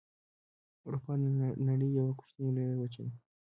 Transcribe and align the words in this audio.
اروپا 0.85 1.13
د 1.21 1.23
نړۍ 1.69 1.89
یوه 1.99 2.11
کوچنۍ 2.19 2.49
لویه 2.55 2.75
وچه 2.81 3.01
ده. 3.07 3.13